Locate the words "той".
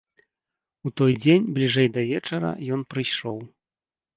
1.01-1.11